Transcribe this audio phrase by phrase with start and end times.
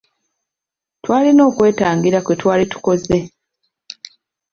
[1.03, 3.17] Twalina okwetangira kwe twali tukoze.